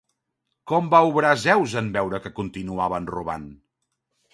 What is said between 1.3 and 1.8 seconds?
Zeus